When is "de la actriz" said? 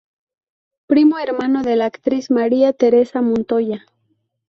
1.61-2.31